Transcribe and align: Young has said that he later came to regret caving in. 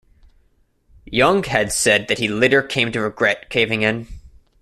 Young 1.05 1.43
has 1.43 1.77
said 1.77 2.07
that 2.07 2.17
he 2.17 2.27
later 2.27 2.63
came 2.63 2.91
to 2.91 3.01
regret 3.01 3.51
caving 3.51 3.83
in. 3.83 4.07